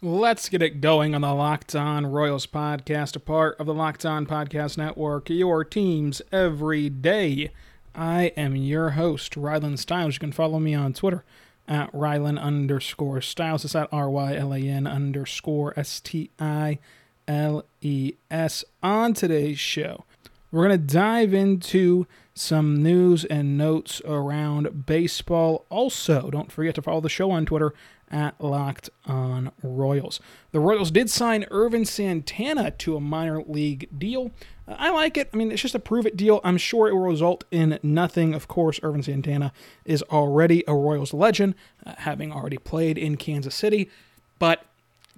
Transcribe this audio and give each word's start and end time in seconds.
Let's 0.00 0.48
get 0.48 0.62
it 0.62 0.80
going 0.80 1.16
on 1.16 1.22
the 1.22 1.34
Locked 1.34 1.74
On 1.74 2.06
Royals 2.06 2.46
podcast, 2.46 3.16
a 3.16 3.18
part 3.18 3.58
of 3.58 3.66
the 3.66 3.74
Locked 3.74 4.06
On 4.06 4.26
Podcast 4.26 4.78
Network, 4.78 5.28
your 5.28 5.64
teams 5.64 6.22
every 6.30 6.88
day. 6.88 7.50
I 7.96 8.26
am 8.36 8.54
your 8.54 8.90
host, 8.90 9.32
Rylan 9.34 9.76
Stiles. 9.76 10.14
You 10.14 10.20
can 10.20 10.30
follow 10.30 10.60
me 10.60 10.72
on 10.72 10.92
Twitter 10.92 11.24
at 11.66 11.90
Rylan 11.92 12.40
underscore 12.40 13.20
Stiles. 13.20 13.64
It's 13.64 13.74
at 13.74 13.88
R 13.90 14.08
Y 14.08 14.36
L 14.36 14.54
A 14.54 14.60
N 14.60 14.86
underscore 14.86 15.74
S 15.76 15.98
T 15.98 16.30
I 16.38 16.78
L 17.26 17.64
E 17.80 18.12
S. 18.30 18.64
On 18.84 19.14
today's 19.14 19.58
show, 19.58 20.04
we're 20.50 20.66
going 20.66 20.80
to 20.80 20.92
dive 20.92 21.34
into 21.34 22.06
some 22.34 22.82
news 22.82 23.24
and 23.24 23.58
notes 23.58 24.00
around 24.04 24.86
baseball. 24.86 25.66
Also, 25.68 26.30
don't 26.30 26.52
forget 26.52 26.74
to 26.76 26.82
follow 26.82 27.00
the 27.00 27.08
show 27.08 27.30
on 27.30 27.44
Twitter 27.44 27.74
at 28.10 28.40
Locked 28.40 28.90
On 29.06 29.50
Royals. 29.62 30.20
The 30.52 30.60
Royals 30.60 30.90
did 30.90 31.10
sign 31.10 31.44
Ervin 31.50 31.84
Santana 31.84 32.70
to 32.70 32.96
a 32.96 33.00
minor 33.00 33.42
league 33.42 33.88
deal. 33.98 34.30
Uh, 34.66 34.76
I 34.78 34.90
like 34.90 35.16
it. 35.16 35.28
I 35.32 35.36
mean, 35.36 35.52
it's 35.52 35.62
just 35.62 35.74
a 35.74 35.80
prove 35.80 36.06
it 36.06 36.16
deal. 36.16 36.40
I'm 36.44 36.56
sure 36.56 36.88
it 36.88 36.94
will 36.94 37.02
result 37.02 37.44
in 37.50 37.78
nothing. 37.82 38.34
Of 38.34 38.48
course, 38.48 38.80
Ervin 38.82 39.02
Santana 39.02 39.52
is 39.84 40.02
already 40.04 40.64
a 40.66 40.74
Royals 40.74 41.12
legend, 41.12 41.54
uh, 41.84 41.94
having 41.98 42.32
already 42.32 42.58
played 42.58 42.96
in 42.96 43.16
Kansas 43.16 43.54
City. 43.54 43.90
But 44.38 44.64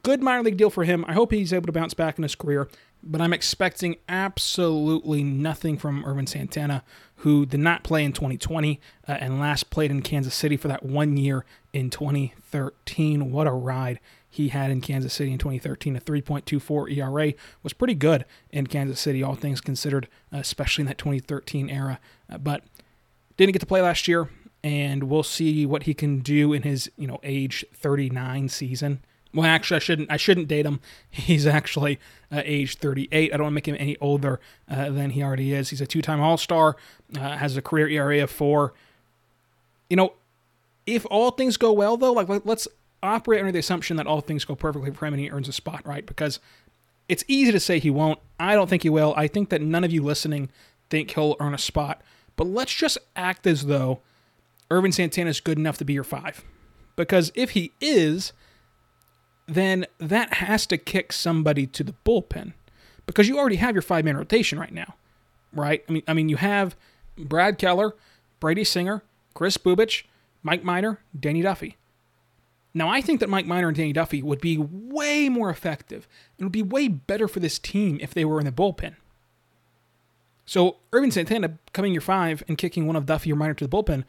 good 0.03 0.23
minor 0.23 0.43
league 0.43 0.57
deal 0.57 0.71
for 0.71 0.85
him. 0.85 1.05
I 1.07 1.13
hope 1.13 1.33
he's 1.33 1.53
able 1.53 1.67
to 1.67 1.73
bounce 1.73 1.95
back 1.95 2.19
in 2.19 2.23
his 2.23 2.35
career. 2.35 2.69
But 3.03 3.21
I'm 3.21 3.33
expecting 3.33 3.97
absolutely 4.09 5.25
nothing 5.25 5.79
from 5.79 6.05
Ervin 6.05 6.27
Santana, 6.27 6.85
who 7.17 7.47
did 7.47 7.61
not 7.61 7.83
play 7.83 8.05
in 8.05 8.13
2020 8.13 8.81
uh, 9.09 9.13
and 9.13 9.41
last 9.41 9.71
played 9.71 9.91
in 9.91 10.03
Kansas 10.03 10.35
City 10.35 10.57
for 10.57 10.69
that 10.69 10.83
one 10.83 11.17
year 11.17 11.45
in 11.73 11.91
2013. 11.91 13.33
What 13.33 13.47
a 13.47 13.53
ride 13.53 14.01
he 14.29 14.49
had 14.49 14.71
in 14.71 14.81
Kansas 14.81 15.13
City 15.13 15.33
in 15.33 15.39
2013. 15.39 15.97
A 15.97 16.01
3.24 16.01 16.97
ERA 16.97 17.35
was 17.63 17.73
pretty 17.73 17.95
good 17.95 18.25
in 18.51 18.67
Kansas 18.67 19.01
City, 19.01 19.23
all 19.23 19.35
things 19.35 19.61
considered, 19.61 20.09
uh, 20.33 20.39
especially 20.39 20.83
in 20.83 20.87
that 20.87 20.99
2013 20.99 21.69
era. 21.69 21.99
Uh, 22.31 22.39
but 22.39 22.63
didn't 23.37 23.53
get 23.53 23.61
to 23.61 23.67
play 23.67 23.83
last 23.83 24.07
year, 24.07 24.29
and 24.63 25.05
we'll 25.05 25.23
see 25.23 25.65
what 25.65 25.85
he 25.85 25.95
can 25.95 26.21
do 26.21 26.53
in 26.53 26.63
his 26.63 26.91
you 26.97 27.07
know 27.07 27.19
age 27.23 27.65
39 27.75 28.49
season. 28.49 29.03
Well, 29.33 29.47
actually, 29.47 29.77
I 29.77 29.81
shouldn't. 29.81 30.11
I 30.11 30.17
shouldn't 30.17 30.49
date 30.49 30.67
him. 30.67 30.81
He's 31.11 31.47
actually 31.47 31.99
uh, 32.33 32.43
age 32.45 32.77
38. 32.77 33.33
I 33.33 33.37
don't 33.37 33.45
want 33.45 33.53
to 33.53 33.55
make 33.55 33.69
him 33.69 33.77
any 33.79 33.97
older 33.99 34.41
uh, 34.69 34.91
than 34.91 35.11
he 35.11 35.23
already 35.23 35.53
is. 35.53 35.71
He's 35.71 35.81
a 35.81 35.87
two-time 35.87 36.21
All-Star. 36.21 36.77
Uh, 37.17 37.37
has 37.37 37.57
a 37.57 37.63
career 37.63 37.89
ERA 37.89 38.23
of 38.23 38.31
four. 38.31 38.73
You 39.89 39.97
know, 39.97 40.15
if 40.87 41.07
all 41.11 41.31
things 41.31 41.57
go 41.57 41.73
well, 41.73 41.97
though, 41.97 42.13
like 42.13 42.29
let's 42.45 42.67
operate 43.03 43.41
under 43.41 43.53
the 43.53 43.59
assumption 43.59 43.97
that 43.97 44.07
all 44.07 44.21
things 44.21 44.45
go 44.45 44.55
perfectly 44.55 44.91
for 44.91 45.07
him 45.07 45.15
and 45.15 45.21
he 45.23 45.31
earns 45.31 45.49
a 45.49 45.53
spot, 45.53 45.87
right? 45.87 46.05
Because 46.05 46.39
it's 47.09 47.25
easy 47.27 47.51
to 47.53 47.61
say 47.61 47.79
he 47.79 47.91
won't. 47.91 48.19
I 48.39 48.55
don't 48.55 48.69
think 48.69 48.83
he 48.83 48.91
will. 48.91 49.15
I 49.17 49.27
think 49.27 49.49
that 49.51 49.61
none 49.61 49.85
of 49.85 49.93
you 49.93 50.03
listening 50.03 50.51
think 50.91 51.13
he'll 51.13 51.37
earn 51.41 51.55
a 51.55 51.59
spot. 51.59 52.03
But 52.37 52.47
let's 52.47 52.75
just 52.75 52.99
act 53.17 53.47
as 53.47 53.67
though 53.67 54.01
Ervin 54.71 54.93
Santana 54.93 55.31
is 55.31 55.41
good 55.41 55.59
enough 55.59 55.79
to 55.79 55.85
be 55.85 55.93
your 55.93 56.05
five. 56.05 56.45
Because 56.97 57.33
if 57.35 57.51
he 57.51 57.73
is, 57.81 58.33
then 59.51 59.87
that 59.99 60.35
has 60.35 60.65
to 60.67 60.79
kick 60.79 61.13
somebody 61.13 61.67
to 61.67 61.83
the 61.83 61.95
bullpen 62.05 62.53
because 63.07 63.29
you 63.29 63.37
already 63.37 63.57
have 63.57 63.75
your 63.75 63.83
five 63.83 64.05
man 64.05 64.17
rotation 64.17 64.59
right 64.59 64.73
now, 64.73 64.95
right? 65.53 65.85
I 65.89 65.93
mean, 65.93 66.03
I 66.07 66.15
mean, 66.15 66.29
you 66.29 66.37
have 66.37 66.77
Brad 67.19 67.59
Keller, 67.59 67.95
Brady 68.39 68.63
Singer, 68.63 69.03
Kris 69.35 69.59
Bubic, 69.59 70.05
Mike 70.45 70.63
Minor, 70.63 71.01
Danny 71.19 71.43
Duffy. 71.43 71.77
Now, 72.73 72.89
I 72.89 73.01
think 73.01 73.19
that 73.19 73.29
Mike 73.29 73.47
Minor 73.47 73.69
and 73.69 73.77
Danny 73.77 73.93
Duffy 73.93 74.23
would 74.23 74.41
be 74.41 74.57
way 74.57 75.29
more 75.29 75.51
effective 75.51 76.07
and 76.39 76.47
would 76.47 76.53
be 76.53 76.63
way 76.63 76.87
better 76.87 77.27
for 77.27 77.41
this 77.41 77.59
team 77.59 77.99
if 78.01 78.15
they 78.15 78.25
were 78.25 78.39
in 78.39 78.47
the 78.47 78.53
bullpen. 78.53 78.95
So, 80.47 80.77
Ervin 80.93 81.11
Santana 81.11 81.59
coming 81.73 81.93
your 81.93 82.01
five 82.01 82.45
and 82.47 82.57
kicking 82.57 82.87
one 82.87 82.95
of 82.95 83.07
Duffy 83.07 83.33
or 83.33 83.37
Minor 83.37 83.55
to 83.55 83.67
the 83.67 83.77
bullpen 83.77 84.05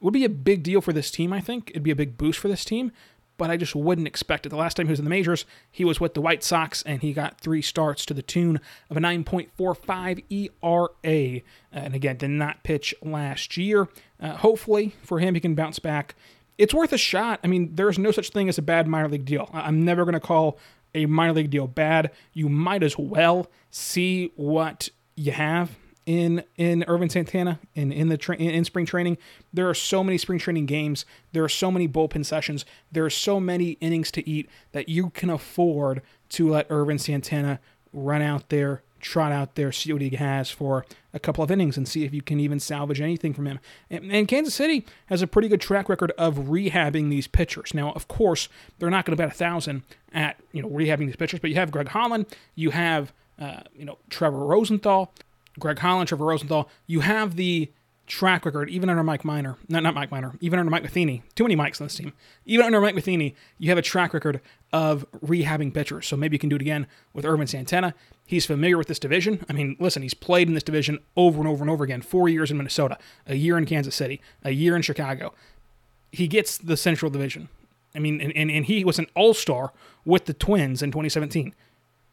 would 0.00 0.14
be 0.14 0.24
a 0.24 0.30
big 0.30 0.62
deal 0.62 0.80
for 0.80 0.94
this 0.94 1.10
team, 1.10 1.32
I 1.32 1.40
think. 1.40 1.70
It'd 1.70 1.82
be 1.82 1.90
a 1.90 1.96
big 1.96 2.16
boost 2.16 2.38
for 2.38 2.48
this 2.48 2.64
team 2.64 2.92
but 3.38 3.50
I 3.50 3.56
just 3.56 3.74
wouldn't 3.74 4.06
expect 4.06 4.46
it. 4.46 4.50
The 4.50 4.56
last 4.56 4.76
time 4.76 4.86
he 4.86 4.90
was 4.90 4.98
in 4.98 5.04
the 5.04 5.10
majors, 5.10 5.44
he 5.70 5.84
was 5.84 6.00
with 6.00 6.14
the 6.14 6.20
White 6.20 6.42
Sox 6.42 6.82
and 6.82 7.02
he 7.02 7.12
got 7.12 7.40
three 7.40 7.62
starts 7.62 8.06
to 8.06 8.14
the 8.14 8.22
tune 8.22 8.60
of 8.90 8.96
a 8.96 9.00
9.45 9.00 10.24
ERA. 10.30 11.42
And 11.72 11.94
again, 11.94 12.16
did 12.16 12.30
not 12.30 12.62
pitch 12.62 12.94
last 13.02 13.56
year. 13.56 13.88
Uh, 14.20 14.36
hopefully 14.36 14.94
for 15.02 15.18
him, 15.18 15.34
he 15.34 15.40
can 15.40 15.54
bounce 15.54 15.78
back. 15.78 16.14
It's 16.58 16.72
worth 16.72 16.92
a 16.92 16.98
shot. 16.98 17.40
I 17.44 17.48
mean, 17.48 17.74
there's 17.74 17.98
no 17.98 18.10
such 18.10 18.30
thing 18.30 18.48
as 18.48 18.58
a 18.58 18.62
bad 18.62 18.86
minor 18.86 19.08
league 19.08 19.26
deal. 19.26 19.50
I'm 19.52 19.84
never 19.84 20.04
going 20.04 20.14
to 20.14 20.20
call 20.20 20.58
a 20.94 21.06
minor 21.06 21.34
league 21.34 21.50
deal 21.50 21.66
bad. 21.66 22.10
You 22.32 22.48
might 22.48 22.82
as 22.82 22.96
well 22.96 23.48
see 23.70 24.32
what 24.36 24.88
you 25.14 25.32
have 25.32 25.76
in 26.06 26.44
in 26.56 26.84
Ervin 26.88 27.10
Santana 27.10 27.58
in 27.74 27.92
in 27.92 28.08
the 28.08 28.16
tra- 28.16 28.36
in 28.36 28.64
spring 28.64 28.86
training. 28.86 29.18
There 29.52 29.68
are 29.68 29.74
so 29.74 30.02
many 30.02 30.16
spring 30.16 30.38
training 30.38 30.66
games. 30.66 31.04
There 31.32 31.44
are 31.44 31.48
so 31.48 31.70
many 31.70 31.88
bullpen 31.88 32.24
sessions. 32.24 32.64
There 32.90 33.04
are 33.04 33.10
so 33.10 33.40
many 33.40 33.72
innings 33.80 34.10
to 34.12 34.28
eat 34.28 34.48
that 34.72 34.88
you 34.88 35.10
can 35.10 35.28
afford 35.28 36.00
to 36.30 36.48
let 36.48 36.70
Ervin 36.70 36.98
Santana 36.98 37.58
run 37.92 38.22
out 38.22 38.48
there, 38.50 38.82
trot 39.00 39.32
out 39.32 39.56
there, 39.56 39.72
see 39.72 39.92
what 39.92 40.02
he 40.02 40.10
has 40.10 40.50
for 40.50 40.86
a 41.12 41.18
couple 41.18 41.42
of 41.42 41.50
innings, 41.50 41.76
and 41.76 41.88
see 41.88 42.04
if 42.04 42.14
you 42.14 42.22
can 42.22 42.38
even 42.38 42.60
salvage 42.60 43.00
anything 43.00 43.34
from 43.34 43.46
him. 43.46 43.58
And, 43.90 44.12
and 44.12 44.28
Kansas 44.28 44.54
City 44.54 44.86
has 45.06 45.22
a 45.22 45.26
pretty 45.26 45.48
good 45.48 45.60
track 45.60 45.88
record 45.88 46.12
of 46.12 46.36
rehabbing 46.36 47.10
these 47.10 47.26
pitchers. 47.26 47.74
Now, 47.74 47.92
of 47.92 48.06
course, 48.06 48.48
they're 48.78 48.90
not 48.90 49.04
going 49.04 49.16
to 49.16 49.20
bet 49.20 49.32
a 49.32 49.36
thousand 49.36 49.82
at 50.12 50.36
you 50.52 50.62
know 50.62 50.68
rehabbing 50.70 51.06
these 51.06 51.16
pitchers, 51.16 51.40
but 51.40 51.50
you 51.50 51.56
have 51.56 51.72
Greg 51.72 51.88
Holland, 51.88 52.26
you 52.54 52.70
have 52.70 53.12
uh, 53.40 53.60
you 53.74 53.84
know 53.84 53.98
Trevor 54.08 54.46
Rosenthal. 54.46 55.12
Greg 55.58 55.78
Holland, 55.78 56.08
Trevor 56.08 56.26
Rosenthal, 56.26 56.68
you 56.86 57.00
have 57.00 57.36
the 57.36 57.70
track 58.06 58.44
record, 58.44 58.70
even 58.70 58.88
under 58.88 59.02
Mike 59.02 59.24
Minor, 59.24 59.56
not, 59.68 59.82
not 59.82 59.94
Mike 59.94 60.10
Minor, 60.10 60.34
even 60.40 60.58
under 60.58 60.70
Mike 60.70 60.82
Matheny, 60.82 61.22
too 61.34 61.44
many 61.44 61.56
Mikes 61.56 61.80
on 61.80 61.86
this 61.86 61.96
team. 61.96 62.12
Even 62.44 62.66
under 62.66 62.80
Mike 62.80 62.94
Matheny, 62.94 63.34
you 63.58 63.68
have 63.68 63.78
a 63.78 63.82
track 63.82 64.14
record 64.14 64.40
of 64.72 65.04
rehabbing 65.24 65.74
pitchers. 65.74 66.06
So 66.06 66.16
maybe 66.16 66.36
you 66.36 66.38
can 66.38 66.48
do 66.48 66.56
it 66.56 66.62
again 66.62 66.86
with 67.12 67.24
Ervin 67.24 67.46
Santana. 67.46 67.94
He's 68.24 68.46
familiar 68.46 68.78
with 68.78 68.86
this 68.86 68.98
division. 68.98 69.44
I 69.48 69.52
mean, 69.52 69.76
listen, 69.80 70.02
he's 70.02 70.14
played 70.14 70.48
in 70.48 70.54
this 70.54 70.62
division 70.62 71.00
over 71.16 71.38
and 71.38 71.48
over 71.48 71.62
and 71.62 71.70
over 71.70 71.84
again. 71.84 72.00
Four 72.02 72.28
years 72.28 72.50
in 72.50 72.56
Minnesota, 72.56 72.98
a 73.26 73.34
year 73.34 73.58
in 73.58 73.66
Kansas 73.66 73.94
City, 73.94 74.20
a 74.44 74.50
year 74.50 74.76
in 74.76 74.82
Chicago. 74.82 75.34
He 76.12 76.28
gets 76.28 76.56
the 76.58 76.76
Central 76.76 77.10
Division. 77.10 77.48
I 77.94 77.98
mean, 77.98 78.20
and, 78.20 78.32
and, 78.36 78.50
and 78.50 78.66
he 78.66 78.84
was 78.84 78.98
an 78.98 79.06
all 79.14 79.34
star 79.34 79.72
with 80.04 80.26
the 80.26 80.34
Twins 80.34 80.82
in 80.82 80.90
2017. 80.90 81.54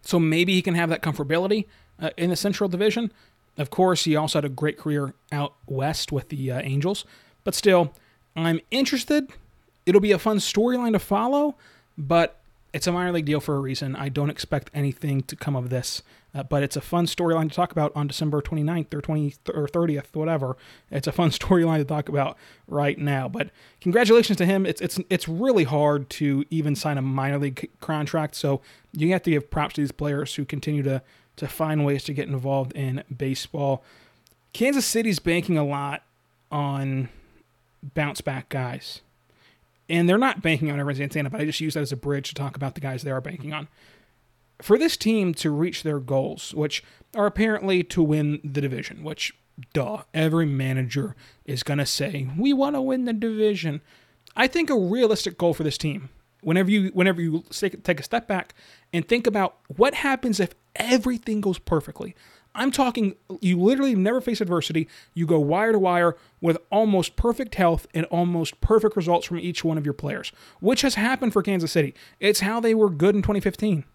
So 0.02 0.20
maybe 0.20 0.54
he 0.54 0.62
can 0.62 0.76
have 0.76 0.90
that 0.90 1.02
comfortability 1.02 1.66
uh, 2.00 2.10
in 2.18 2.30
the 2.30 2.36
Central 2.36 2.68
Division. 2.68 3.12
Of 3.58 3.70
course, 3.70 4.06
he 4.06 4.16
also 4.16 4.40
had 4.40 4.46
a 4.46 4.50
great 4.50 4.78
career 4.78 5.14
out 5.32 5.54
west 5.68 6.12
with 6.12 6.30
the 6.30 6.52
uh, 6.52 6.62
Angels, 6.64 7.06
but 7.44 7.54
still, 7.54 7.94
I'm 8.36 8.60
interested. 8.72 9.30
It'll 9.86 10.02
be 10.02 10.12
a 10.12 10.20
fun 10.20 10.38
storyline 10.38 10.94
to 10.94 11.00
follow, 11.00 11.56
but 11.98 12.40
it's 12.74 12.88
a 12.88 12.92
minor 12.92 13.12
league 13.12 13.26
deal 13.26 13.40
for 13.40 13.56
a 13.56 13.60
reason. 13.60 13.96
I 13.96 14.10
don't 14.10 14.32
expect 14.32 14.72
anything 14.74 15.22
to 15.24 15.36
come 15.36 15.56
of 15.56 15.70
this, 15.70 16.02
uh, 16.34 16.42
but 16.42 16.64
it's 16.64 16.76
a 16.76 16.82
fun 16.82 17.06
storyline 17.06 17.50
to 17.50 17.56
talk 17.56 17.72
about 17.72 17.92
on 17.96 18.08
December 18.08 18.42
29th 18.42 18.92
or 18.96 19.02
20th 19.02 19.38
or 19.54 19.68
30th, 19.68 20.16
whatever. 20.16 20.58
It's 20.90 21.06
a 21.06 21.12
fun 21.12 21.30
storyline 21.32 21.78
to 21.78 21.86
talk 21.86 22.10
about 22.10 22.36
right 22.68 22.98
now. 22.98 23.30
But 23.30 23.52
congratulations 23.80 24.38
to 24.38 24.46
him. 24.48 24.66
It's 24.66 24.82
it's 24.82 25.00
it's 25.12 25.28
really 25.28 25.66
hard 25.66 26.10
to 26.12 26.44
even 26.50 26.76
sign 26.76 26.98
a 26.98 27.04
minor 27.04 27.38
league 27.38 27.70
contract, 27.80 28.34
so 28.36 28.62
you 28.92 29.12
have 29.12 29.22
to 29.24 29.32
give 29.32 29.52
props 29.52 29.76
to 29.76 29.82
these 29.82 29.92
players 29.92 30.34
who 30.34 30.44
continue 30.44 30.82
to 30.82 31.04
to 31.36 31.48
find 31.48 31.86
ways 31.86 32.04
to 32.06 32.14
get 32.14 32.28
involved 32.28 32.74
in 32.74 33.04
baseball. 33.16 33.84
Kansas 34.54 34.86
City's 34.86 35.20
banking 35.20 35.58
a 35.58 35.66
lot 35.66 36.04
on 36.52 37.10
bounce 37.82 38.22
back 38.22 38.50
guys. 38.50 39.02
And 39.90 40.08
they're 40.08 40.18
not 40.18 40.42
banking 40.42 40.72
on 40.72 40.80
Ervin 40.80 40.96
Santana, 40.96 41.30
but 41.30 41.42
I 41.42 41.46
just 41.46 41.60
use 41.60 41.74
that 41.74 41.82
as 41.82 41.92
a 41.92 41.98
bridge 41.98 42.30
to 42.30 42.36
talk 42.36 42.56
about 42.56 42.76
the 42.76 42.82
guys 42.82 43.04
they 43.04 43.12
are 43.12 43.22
banking 43.22 43.54
on. 43.54 43.68
For 44.62 44.78
this 44.78 44.96
team 44.96 45.34
to 45.36 45.52
reach 45.52 45.84
their 45.84 46.00
goals, 46.00 46.54
which 46.54 46.84
are 47.16 47.26
apparently 47.26 47.84
to 47.84 48.02
win 48.02 48.40
the 48.44 48.62
division, 48.62 49.04
which, 49.04 49.34
duh, 49.74 50.04
every 50.14 50.46
manager 50.46 51.16
is 51.46 51.64
going 51.64 51.80
to 51.80 51.86
say, 51.86 52.30
we 52.38 52.54
want 52.54 52.76
to 52.76 52.82
win 52.82 53.06
the 53.06 53.14
division. 53.14 53.82
I 54.38 54.48
think 54.48 54.70
a 54.70 54.78
realistic 54.78 55.38
goal 55.38 55.54
for 55.54 55.64
this 55.64 55.78
team 55.78 56.10
Whenever 56.44 56.70
you 56.72 56.90
whenever 56.94 57.22
you 57.22 57.44
take 57.52 58.00
a 58.00 58.04
step 58.04 58.28
back 58.28 58.54
and 58.92 59.08
think 59.08 59.28
about 59.28 59.58
what 59.76 59.96
happens 59.96 60.40
if 60.40 60.54
everything 60.76 61.42
goes 61.42 61.60
perfectly. 61.60 62.16
I'm 62.56 62.72
talking 62.72 63.16
you 63.42 63.60
literally 63.60 63.96
never 63.96 64.22
face 64.22 64.40
adversity. 64.40 64.88
You 65.14 65.26
go 65.26 65.40
wire 65.40 65.72
to 65.72 65.80
wire 65.80 66.16
with 66.40 66.58
almost 66.72 67.16
perfect 67.16 67.56
health 67.56 67.88
and 67.94 68.06
almost 68.08 68.62
perfect 68.62 68.96
results 68.96 69.26
from 69.26 69.40
each 69.40 69.64
one 69.64 69.78
of 69.78 69.86
your 69.86 69.94
players, 69.94 70.32
which 70.60 70.82
has 70.82 70.96
happened 70.96 71.34
for 71.34 71.42
Kansas 71.42 71.72
City. 71.72 71.96
It's 72.20 72.42
how 72.42 72.60
they 72.60 72.76
were 72.76 72.90
good 72.90 73.16
in 73.16 73.22
2015. 73.22 73.86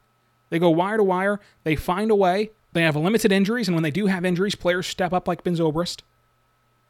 They 0.51 0.59
go 0.59 0.71
wire 0.71 0.97
to 0.97 1.05
wire, 1.05 1.41
they 1.63 1.77
find 1.77 2.11
a 2.11 2.17
way, 2.17 2.51
they 2.73 2.83
have 2.83 2.97
limited 2.97 3.33
injuries, 3.33 3.69
and 3.69 3.75
when 3.75 3.83
they 3.83 3.91
do 3.91 4.07
have 4.07 4.25
injuries, 4.25 4.55
players 4.55 4.87
step 4.87 5.13
up 5.13 5.29
like 5.29 5.45
Ben 5.45 5.57
Zobrist. 5.57 6.01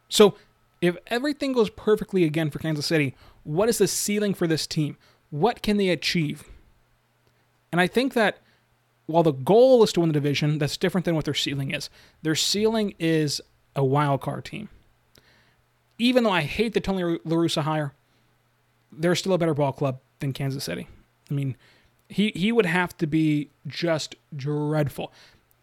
So, 0.09 0.37
if 0.81 0.97
everything 1.09 1.53
goes 1.53 1.71
perfectly 1.71 2.23
again 2.25 2.51
for 2.51 2.61
Kansas 2.61 2.87
City, 2.87 3.17
what 3.43 3.69
is 3.69 3.79
the 3.79 3.89
ceiling 3.89 4.33
for 4.33 4.47
this 4.47 4.67
team? 4.67 4.97
What 5.31 5.63
can 5.63 5.77
they 5.77 5.89
achieve? 5.89 6.45
And 7.71 7.81
I 7.81 7.87
think 7.87 8.15
that 8.15 8.39
while 9.07 9.23
the 9.23 9.33
goal 9.33 9.83
is 9.83 9.93
to 9.95 10.01
win 10.01 10.11
the 10.11 10.15
division, 10.15 10.59
that's 10.59 10.77
different 10.77 11.05
than 11.05 11.15
what 11.15 11.25
their 11.25 11.35
ceiling 11.35 11.71
is. 11.71 11.91
Their 12.23 12.35
ceiling 12.35 12.95
is 12.99 13.41
a 13.75 13.85
wild 13.85 14.21
card 14.21 14.45
team. 14.45 14.69
Even 15.99 16.25
though 16.25 16.31
I 16.31 16.43
hate 16.43 16.75
the 16.75 16.81
Tony 16.81 17.03
La 17.25 17.37
Russa 17.37 17.63
hire, 17.63 17.93
they're 18.93 19.15
still 19.15 19.33
a 19.33 19.39
better 19.39 19.55
ball 19.55 19.73
club 19.73 19.99
than 20.21 20.33
Kansas 20.33 20.65
City. 20.65 20.87
I 21.31 21.35
mean, 21.35 21.57
he 22.09 22.33
he 22.35 22.53
would 22.53 22.67
have 22.67 22.97
to 22.99 23.07
be 23.07 23.51
just 23.67 24.15
dreadful 24.35 25.13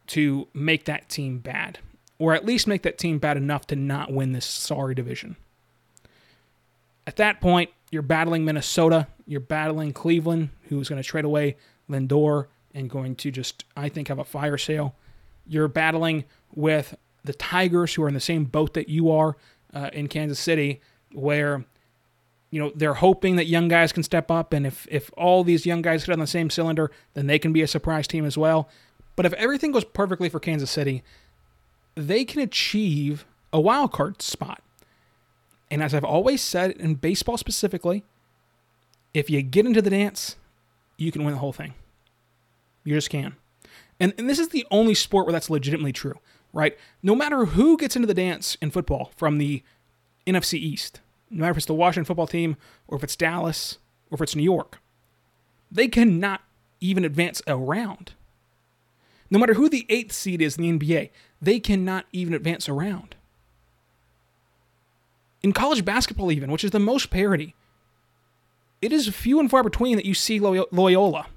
to 0.07 0.47
make 0.53 0.85
that 0.85 1.09
team 1.09 1.39
bad, 1.39 1.79
or 2.19 2.33
at 2.33 2.45
least 2.45 2.67
make 2.67 2.83
that 2.83 2.97
team 2.97 3.17
bad 3.17 3.37
enough 3.37 3.65
to 3.67 3.75
not 3.75 4.11
win 4.11 4.33
this 4.33 4.45
sorry 4.45 4.93
division. 4.93 5.35
At 7.07 7.17
that 7.17 7.41
point, 7.41 7.69
you're 7.91 8.01
battling 8.01 8.45
Minnesota, 8.45 9.07
you're 9.25 9.39
battling 9.39 9.93
Cleveland, 9.93 10.49
who's 10.69 10.89
going 10.89 11.01
to 11.01 11.07
trade 11.07 11.25
away 11.25 11.57
Lindor 11.89 12.47
and 12.73 12.89
going 12.89 13.15
to 13.15 13.31
just, 13.31 13.63
I 13.77 13.89
think, 13.89 14.07
have 14.07 14.19
a 14.19 14.25
fire 14.25 14.57
sale. 14.57 14.95
You're 15.47 15.67
battling 15.67 16.25
with 16.53 16.95
the 17.23 17.33
Tigers, 17.33 17.93
who 17.93 18.03
are 18.03 18.07
in 18.07 18.13
the 18.13 18.19
same 18.19 18.45
boat 18.45 18.73
that 18.73 18.89
you 18.89 19.11
are 19.11 19.37
uh, 19.73 19.89
in 19.93 20.07
Kansas 20.07 20.39
City, 20.39 20.81
where 21.11 21.65
you 22.51 22.61
know 22.61 22.71
they're 22.75 22.93
hoping 22.93 23.35
that 23.35 23.45
young 23.45 23.67
guys 23.67 23.91
can 23.91 24.03
step 24.03 24.31
up, 24.31 24.53
and 24.53 24.65
if 24.65 24.87
if 24.89 25.11
all 25.17 25.43
these 25.43 25.65
young 25.65 25.81
guys 25.81 26.05
hit 26.05 26.13
on 26.13 26.19
the 26.19 26.27
same 26.27 26.49
cylinder, 26.49 26.91
then 27.13 27.27
they 27.27 27.39
can 27.39 27.51
be 27.51 27.61
a 27.61 27.67
surprise 27.67 28.07
team 28.07 28.25
as 28.25 28.37
well. 28.37 28.69
But 29.15 29.25
if 29.25 29.33
everything 29.33 29.71
goes 29.71 29.83
perfectly 29.83 30.29
for 30.29 30.39
Kansas 30.39 30.71
City, 30.71 31.03
they 31.95 32.25
can 32.25 32.41
achieve 32.41 33.25
a 33.51 33.59
wild 33.59 33.91
card 33.91 34.21
spot. 34.21 34.61
And 35.71 35.81
as 35.81 35.93
I've 35.93 36.03
always 36.03 36.41
said 36.41 36.71
in 36.71 36.95
baseball 36.95 37.37
specifically, 37.37 38.03
if 39.13 39.29
you 39.29 39.41
get 39.41 39.65
into 39.65 39.81
the 39.81 39.89
dance, 39.89 40.35
you 40.97 41.11
can 41.11 41.23
win 41.23 41.33
the 41.33 41.39
whole 41.39 41.53
thing. 41.53 41.73
You 42.83 42.93
just 42.95 43.09
can. 43.09 43.35
And, 43.99 44.13
and 44.17 44.29
this 44.29 44.39
is 44.39 44.49
the 44.49 44.65
only 44.71 44.93
sport 44.93 45.25
where 45.25 45.33
that's 45.33 45.49
legitimately 45.49 45.93
true, 45.93 46.19
right? 46.53 46.77
No 47.01 47.15
matter 47.15 47.45
who 47.45 47.77
gets 47.77 47.95
into 47.95 48.07
the 48.07 48.13
dance 48.13 48.55
in 48.61 48.71
football 48.71 49.11
from 49.15 49.37
the 49.37 49.63
NFC 50.27 50.55
East, 50.55 51.01
no 51.29 51.41
matter 51.41 51.51
if 51.51 51.57
it's 51.57 51.65
the 51.65 51.73
Washington 51.73 52.05
football 52.05 52.27
team 52.27 52.57
or 52.87 52.97
if 52.97 53.03
it's 53.03 53.15
Dallas 53.15 53.77
or 54.11 54.15
if 54.15 54.21
it's 54.21 54.35
New 54.35 54.43
York, 54.43 54.79
they 55.71 55.87
cannot 55.87 56.41
even 56.79 57.05
advance 57.05 57.41
a 57.47 57.57
round. 57.57 58.13
No 59.29 59.39
matter 59.39 59.55
who 59.55 59.69
the 59.69 59.85
eighth 59.89 60.11
seed 60.11 60.41
is 60.41 60.57
in 60.57 60.63
the 60.63 60.87
NBA, 60.87 61.09
they 61.41 61.59
cannot 61.59 62.05
even 62.11 62.33
advance 62.33 62.67
a 62.67 62.73
round. 62.73 63.15
In 65.45 65.53
college 65.53 65.85
basketball, 65.85 66.31
even, 66.31 66.51
which 66.51 66.63
is 66.63 66.71
the 66.71 66.79
most 66.79 67.11
parity, 67.11 67.53
it 68.81 68.91
is 68.91 69.07
few 69.07 69.39
and 69.39 69.49
far 69.49 69.63
between 69.63 69.95
that 69.95 70.05
you 70.05 70.13
see 70.13 70.39
Loyola 70.39 71.27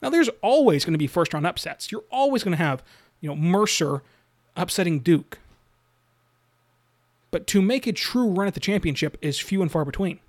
now, 0.00 0.10
there's 0.10 0.30
always 0.42 0.84
going 0.84 0.92
to 0.92 0.98
be 0.98 1.06
first 1.06 1.34
round 1.34 1.46
upsets. 1.46 1.90
You're 1.90 2.04
always 2.10 2.44
going 2.44 2.56
to 2.56 2.62
have, 2.62 2.82
you 3.20 3.28
know, 3.28 3.36
Mercer 3.36 4.02
upsetting 4.56 5.00
Duke. 5.00 5.38
But 7.30 7.46
to 7.48 7.60
make 7.60 7.86
a 7.86 7.92
true 7.92 8.28
run 8.28 8.46
at 8.46 8.54
the 8.54 8.60
championship 8.60 9.18
is 9.20 9.38
few 9.38 9.60
and 9.60 9.70
far 9.70 9.84
between. 9.84 10.20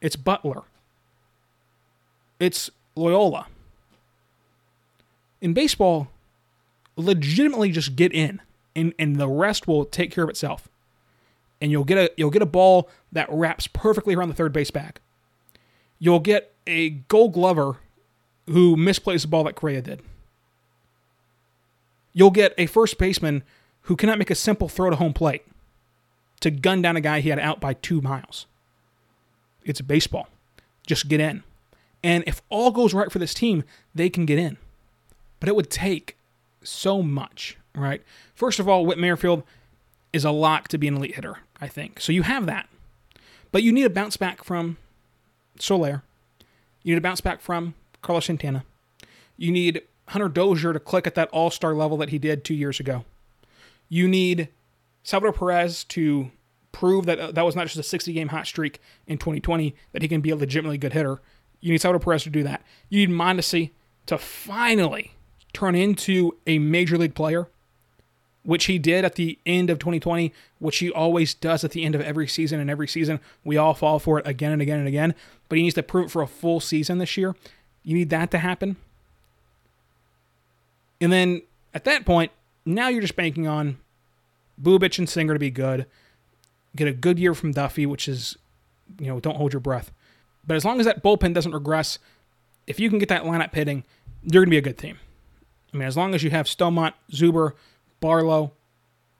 It's 0.00 0.16
Butler. 0.16 0.62
It's 2.38 2.70
Loyola. 2.94 3.46
In 5.40 5.54
baseball, 5.54 6.08
legitimately 6.96 7.72
just 7.72 7.96
get 7.96 8.12
in 8.12 8.40
and, 8.76 8.92
and 8.98 9.16
the 9.16 9.28
rest 9.28 9.66
will 9.66 9.84
take 9.84 10.12
care 10.12 10.24
of 10.24 10.30
itself. 10.30 10.68
And 11.64 11.72
you'll 11.72 11.84
get 11.84 11.96
a 11.96 12.10
you'll 12.18 12.28
get 12.28 12.42
a 12.42 12.46
ball 12.46 12.90
that 13.10 13.26
wraps 13.30 13.66
perfectly 13.68 14.14
around 14.14 14.28
the 14.28 14.34
third 14.34 14.52
base 14.52 14.70
bag. 14.70 15.00
You'll 15.98 16.20
get 16.20 16.52
a 16.66 16.90
gold 16.90 17.32
glover 17.32 17.78
who 18.44 18.76
misplays 18.76 19.22
the 19.22 19.28
ball 19.28 19.44
that 19.44 19.54
Correa 19.54 19.80
did. 19.80 20.02
You'll 22.12 22.30
get 22.30 22.52
a 22.58 22.66
first 22.66 22.98
baseman 22.98 23.44
who 23.84 23.96
cannot 23.96 24.18
make 24.18 24.28
a 24.28 24.34
simple 24.34 24.68
throw 24.68 24.90
to 24.90 24.96
home 24.96 25.14
plate 25.14 25.46
to 26.40 26.50
gun 26.50 26.82
down 26.82 26.98
a 26.98 27.00
guy 27.00 27.20
he 27.20 27.30
had 27.30 27.38
out 27.38 27.60
by 27.60 27.72
two 27.72 28.02
miles. 28.02 28.44
It's 29.64 29.80
baseball. 29.80 30.28
Just 30.86 31.08
get 31.08 31.18
in. 31.18 31.44
And 32.02 32.24
if 32.26 32.42
all 32.50 32.72
goes 32.72 32.92
right 32.92 33.10
for 33.10 33.18
this 33.18 33.32
team, 33.32 33.64
they 33.94 34.10
can 34.10 34.26
get 34.26 34.38
in. 34.38 34.58
But 35.40 35.48
it 35.48 35.56
would 35.56 35.70
take 35.70 36.18
so 36.62 37.02
much, 37.02 37.56
right? 37.74 38.02
First 38.34 38.60
of 38.60 38.68
all, 38.68 38.84
Whit 38.84 38.98
Merrifield 38.98 39.44
is 40.12 40.26
a 40.26 40.30
lock 40.30 40.68
to 40.68 40.78
be 40.78 40.88
an 40.88 40.96
elite 40.96 41.14
hitter, 41.14 41.38
I 41.60 41.68
think. 41.68 42.00
So 42.00 42.12
you 42.12 42.22
have 42.22 42.46
that. 42.46 42.68
But 43.52 43.62
you 43.62 43.72
need 43.72 43.84
a 43.84 43.90
bounce 43.90 44.16
back 44.16 44.42
from 44.42 44.76
Soler. 45.58 46.02
You 46.82 46.94
need 46.94 46.98
a 46.98 47.02
bounce 47.02 47.20
back 47.20 47.40
from 47.40 47.74
Carlos 48.02 48.26
Santana. 48.26 48.64
You 49.36 49.52
need 49.52 49.82
Hunter 50.08 50.28
Dozier 50.28 50.72
to 50.72 50.80
click 50.80 51.06
at 51.06 51.14
that 51.14 51.28
all 51.30 51.50
star 51.50 51.74
level 51.74 51.96
that 51.98 52.10
he 52.10 52.18
did 52.18 52.44
two 52.44 52.54
years 52.54 52.80
ago. 52.80 53.04
You 53.88 54.08
need 54.08 54.48
Salvador 55.02 55.32
Perez 55.32 55.84
to 55.84 56.30
prove 56.72 57.06
that 57.06 57.18
uh, 57.18 57.32
that 57.32 57.44
was 57.44 57.54
not 57.54 57.66
just 57.66 57.78
a 57.78 57.82
60 57.82 58.12
game 58.12 58.28
hot 58.28 58.46
streak 58.46 58.80
in 59.06 59.18
2020, 59.18 59.74
that 59.92 60.02
he 60.02 60.08
can 60.08 60.20
be 60.20 60.30
a 60.30 60.36
legitimately 60.36 60.78
good 60.78 60.92
hitter. 60.92 61.20
You 61.60 61.70
need 61.70 61.80
Salvador 61.80 62.04
Perez 62.04 62.24
to 62.24 62.30
do 62.30 62.42
that. 62.42 62.62
You 62.88 63.06
need 63.06 63.16
Mondesi 63.16 63.70
to 64.06 64.18
finally 64.18 65.12
turn 65.52 65.74
into 65.74 66.36
a 66.46 66.58
major 66.58 66.98
league 66.98 67.14
player, 67.14 67.48
which 68.44 68.66
he 68.66 68.78
did 68.78 69.04
at 69.04 69.16
the 69.16 69.38
end 69.44 69.70
of 69.70 69.78
2020, 69.78 70.32
which 70.58 70.78
he 70.78 70.90
always 70.90 71.34
does 71.34 71.64
at 71.64 71.72
the 71.72 71.84
end 71.84 71.94
of 71.94 72.00
every 72.00 72.28
season 72.28 72.60
and 72.60 72.70
every 72.70 72.86
season. 72.86 73.18
We 73.42 73.56
all 73.56 73.74
fall 73.74 73.98
for 73.98 74.18
it 74.18 74.26
again 74.26 74.52
and 74.52 74.62
again 74.62 74.78
and 74.78 74.86
again, 74.86 75.14
but 75.48 75.56
he 75.56 75.62
needs 75.62 75.74
to 75.74 75.82
prove 75.82 76.06
it 76.06 76.10
for 76.10 76.22
a 76.22 76.26
full 76.26 76.60
season 76.60 76.98
this 76.98 77.16
year. 77.16 77.34
You 77.82 77.94
need 77.94 78.10
that 78.10 78.30
to 78.30 78.38
happen. 78.38 78.76
And 81.00 81.12
then 81.12 81.42
at 81.72 81.84
that 81.84 82.06
point, 82.06 82.32
now 82.64 82.88
you're 82.88 83.02
just 83.02 83.16
banking 83.16 83.46
on 83.46 83.78
Bubic 84.62 84.98
and 84.98 85.08
Singer 85.08 85.32
to 85.32 85.40
be 85.40 85.50
good. 85.50 85.86
Get 86.76 86.88
a 86.88 86.92
good 86.92 87.18
year 87.18 87.34
from 87.34 87.52
Duffy, 87.52 87.86
which 87.86 88.08
is, 88.08 88.36
you 88.98 89.06
know, 89.06 89.20
don't 89.20 89.36
hold 89.36 89.52
your 89.52 89.60
breath. 89.60 89.90
But 90.46 90.56
as 90.56 90.64
long 90.64 90.80
as 90.80 90.86
that 90.86 91.02
bullpen 91.02 91.34
doesn't 91.34 91.52
regress, 91.52 91.98
if 92.66 92.78
you 92.78 92.90
can 92.90 92.98
get 92.98 93.08
that 93.08 93.24
lineup 93.24 93.54
hitting, 93.54 93.84
you're 94.22 94.42
going 94.42 94.46
to 94.46 94.50
be 94.50 94.58
a 94.58 94.62
good 94.62 94.78
team. 94.78 94.98
I 95.72 95.76
mean, 95.76 95.88
as 95.88 95.96
long 95.96 96.14
as 96.14 96.22
you 96.22 96.30
have 96.30 96.46
Staumont, 96.46 96.92
Zuber, 97.10 97.52
Barlow, 98.04 98.52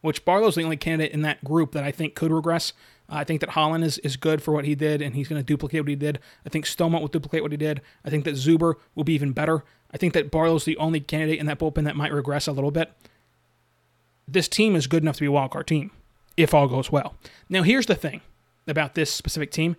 which 0.03 0.27
Barlow's 0.27 0.57
the 0.57 0.63
only 0.63 0.77
candidate 0.77 1.13
in 1.13 1.23
that 1.23 1.43
group 1.43 1.73
that 1.73 1.85
I 1.85 1.91
think 1.91 2.15
could 2.15 2.31
regress. 2.31 2.75
Uh, 3.09 3.15
I 3.15 3.25
think 3.25 3.41
that 3.41 3.51
Holland 3.51 3.83
is, 3.83 3.97
is 4.01 4.19
good 4.19 4.43
for 4.43 4.53
what 4.53 4.67
he 4.67 4.75
did, 4.75 5.01
and 5.01 5.15
he's 5.15 5.27
going 5.27 5.41
to 5.41 5.43
duplicate 5.43 5.81
what 5.81 5.89
he 5.89 5.97
did. 5.97 6.19
I 6.45 6.51
think 6.51 6.67
Staumont 6.67 7.01
will 7.01 7.09
duplicate 7.09 7.41
what 7.41 7.51
he 7.51 7.57
did. 7.57 7.81
I 8.05 8.11
think 8.11 8.27
that 8.27 8.35
Zuber 8.35 8.75
will 8.95 9.05
be 9.05 9.15
even 9.15 9.33
better. 9.33 9.65
I 9.91 9.97
think 9.97 10.13
that 10.13 10.31
Barlow's 10.31 10.67
the 10.67 10.77
only 10.77 11.01
candidate 11.01 11.41
in 11.41 11.47
that 11.47 11.59
bullpen 11.59 11.85
that 11.85 11.97
might 11.97 12.13
regress 12.13 12.47
a 12.47 12.53
little 12.53 12.71
bit. 12.71 12.93
This 14.29 14.49
team 14.49 14.77
is 14.77 14.87
good 14.87 15.03
enough 15.03 15.17
to 15.17 15.23
be 15.23 15.29
a 15.29 15.31
wildcard 15.31 15.65
team, 15.65 15.91
if 16.37 16.53
all 16.53 16.69
goes 16.69 16.93
well. 16.93 17.15
Now, 17.49 17.63
here's 17.63 17.87
the 17.87 17.95
thing 17.95 18.21
about 18.67 18.95
this 18.95 19.11
specific 19.11 19.51
team, 19.51 19.77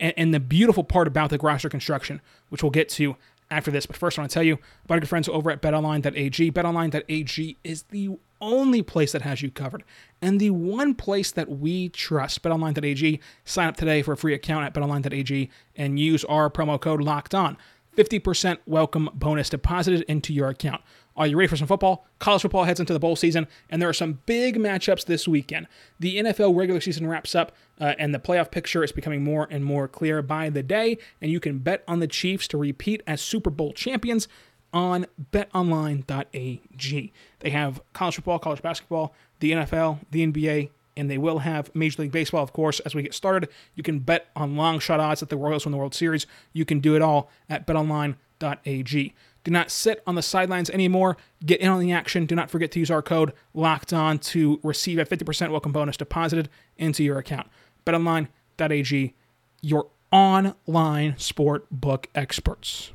and, 0.00 0.14
and 0.16 0.32
the 0.32 0.40
beautiful 0.40 0.84
part 0.84 1.06
about 1.06 1.28
the 1.28 1.36
roster 1.36 1.68
construction, 1.68 2.22
which 2.48 2.62
we'll 2.62 2.70
get 2.70 2.88
to 2.90 3.16
after 3.50 3.70
this. 3.70 3.84
But 3.84 3.96
first, 3.96 4.18
I 4.18 4.22
want 4.22 4.30
to 4.30 4.34
tell 4.34 4.42
you 4.42 4.58
about 4.86 4.94
our 4.94 5.00
good 5.00 5.08
friends 5.10 5.28
over 5.28 5.50
at 5.50 5.60
betonline.ag. 5.60 6.50
Betonline.ag 6.50 7.56
is 7.62 7.82
the 7.90 8.16
only 8.40 8.82
place 8.82 9.12
that 9.12 9.22
has 9.22 9.42
you 9.42 9.50
covered 9.50 9.84
and 10.20 10.40
the 10.40 10.50
one 10.50 10.94
place 10.94 11.30
that 11.32 11.48
we 11.48 11.88
trust. 11.88 12.42
BetOnline.ag. 12.42 13.20
Sign 13.44 13.68
up 13.68 13.76
today 13.76 14.02
for 14.02 14.12
a 14.12 14.16
free 14.16 14.34
account 14.34 14.64
at 14.64 14.74
BetOnline.ag 14.74 15.50
and 15.76 15.98
use 15.98 16.24
our 16.24 16.50
promo 16.50 16.80
code 16.80 17.00
Locked 17.00 17.34
On. 17.34 17.56
50% 17.96 18.58
welcome 18.64 19.10
bonus 19.12 19.50
deposited 19.50 20.02
into 20.02 20.32
your 20.32 20.48
account. 20.48 20.82
Are 21.16 21.26
you 21.26 21.36
ready 21.36 21.48
for 21.48 21.56
some 21.56 21.66
football? 21.66 22.06
College 22.20 22.42
football 22.42 22.62
heads 22.62 22.78
into 22.78 22.92
the 22.92 23.00
bowl 23.00 23.16
season, 23.16 23.48
and 23.68 23.82
there 23.82 23.88
are 23.88 23.94
some 23.94 24.20
big 24.24 24.56
matchups 24.56 25.04
this 25.04 25.26
weekend. 25.26 25.66
The 25.98 26.18
NFL 26.18 26.56
regular 26.56 26.80
season 26.80 27.08
wraps 27.08 27.34
up, 27.34 27.50
uh, 27.80 27.94
and 27.98 28.14
the 28.14 28.20
playoff 28.20 28.52
picture 28.52 28.84
is 28.84 28.92
becoming 28.92 29.24
more 29.24 29.48
and 29.50 29.64
more 29.64 29.88
clear 29.88 30.22
by 30.22 30.48
the 30.48 30.62
day, 30.62 30.96
and 31.20 31.32
you 31.32 31.40
can 31.40 31.58
bet 31.58 31.82
on 31.88 31.98
the 31.98 32.06
Chiefs 32.06 32.46
to 32.48 32.56
repeat 32.56 33.02
as 33.04 33.20
Super 33.20 33.50
Bowl 33.50 33.72
champions 33.72 34.28
on 34.72 35.06
betonline.ag. 35.32 37.12
They 37.40 37.50
have 37.50 37.80
college 37.92 38.16
football, 38.16 38.38
college 38.38 38.62
basketball, 38.62 39.14
the 39.40 39.52
NFL, 39.52 40.00
the 40.10 40.26
NBA, 40.26 40.70
and 40.96 41.08
they 41.08 41.18
will 41.18 41.38
have 41.38 41.74
Major 41.74 42.02
League 42.02 42.12
Baseball, 42.12 42.42
of 42.42 42.52
course, 42.52 42.80
as 42.80 42.94
we 42.94 43.02
get 43.02 43.14
started. 43.14 43.48
You 43.76 43.84
can 43.84 44.00
bet 44.00 44.26
on 44.34 44.56
long 44.56 44.80
shot 44.80 44.98
odds 44.98 45.20
that 45.20 45.28
the 45.28 45.36
Royals 45.36 45.64
win 45.64 45.72
the 45.72 45.78
World 45.78 45.94
Series. 45.94 46.26
You 46.52 46.64
can 46.64 46.80
do 46.80 46.96
it 46.96 47.02
all 47.02 47.30
at 47.48 47.66
betonline.ag. 47.66 49.14
Do 49.44 49.50
not 49.52 49.70
sit 49.70 50.02
on 50.06 50.16
the 50.16 50.22
sidelines 50.22 50.68
anymore. 50.70 51.16
Get 51.46 51.60
in 51.60 51.68
on 51.68 51.78
the 51.78 51.92
action. 51.92 52.26
Do 52.26 52.34
not 52.34 52.50
forget 52.50 52.72
to 52.72 52.80
use 52.80 52.90
our 52.90 53.00
code 53.00 53.32
locked 53.54 53.92
on 53.92 54.18
to 54.18 54.58
receive 54.64 54.98
a 54.98 55.04
50% 55.04 55.50
welcome 55.50 55.72
bonus 55.72 55.96
deposited 55.96 56.48
into 56.76 57.04
your 57.04 57.18
account. 57.18 57.48
BetOnline.ag, 57.86 59.14
your 59.62 59.86
online 60.10 61.16
sport 61.16 61.66
book 61.70 62.08
experts. 62.14 62.90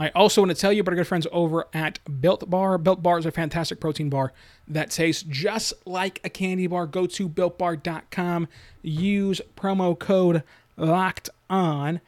I 0.00 0.08
also 0.14 0.40
want 0.40 0.50
to 0.50 0.56
tell 0.56 0.72
you 0.72 0.80
about 0.80 0.92
our 0.92 0.96
good 0.96 1.06
friends 1.06 1.26
over 1.30 1.66
at 1.74 1.98
Built 2.22 2.48
Bar. 2.48 2.78
Built 2.78 3.02
Bar 3.02 3.18
is 3.18 3.26
a 3.26 3.30
fantastic 3.30 3.80
protein 3.80 4.08
bar 4.08 4.32
that 4.66 4.90
tastes 4.90 5.22
just 5.22 5.74
like 5.84 6.22
a 6.24 6.30
candy 6.30 6.66
bar. 6.66 6.86
Go 6.86 7.06
to 7.06 7.28
builtbar.com, 7.28 8.48
use 8.80 9.42
promo 9.58 9.98
code 9.98 10.42
locked 10.78 11.28
on. 11.50 12.00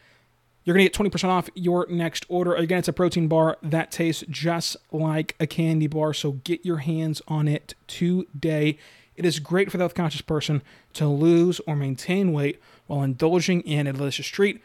You're 0.64 0.74
going 0.74 0.88
to 0.88 0.90
get 0.90 1.12
20% 1.12 1.28
off 1.28 1.50
your 1.54 1.86
next 1.90 2.24
order. 2.30 2.54
Again, 2.54 2.78
it's 2.78 2.88
a 2.88 2.94
protein 2.94 3.28
bar 3.28 3.58
that 3.62 3.90
tastes 3.90 4.24
just 4.30 4.78
like 4.90 5.36
a 5.38 5.46
candy 5.46 5.86
bar, 5.86 6.14
so 6.14 6.32
get 6.32 6.64
your 6.64 6.78
hands 6.78 7.20
on 7.28 7.46
it 7.46 7.74
today. 7.88 8.78
It 9.16 9.26
is 9.26 9.38
great 9.38 9.70
for 9.70 9.76
the 9.76 9.82
health 9.82 9.94
conscious 9.94 10.22
person 10.22 10.62
to 10.94 11.06
lose 11.06 11.60
or 11.66 11.76
maintain 11.76 12.32
weight 12.32 12.58
while 12.86 13.02
indulging 13.02 13.60
in 13.62 13.86
a 13.86 13.92
delicious 13.92 14.28
treat. 14.28 14.62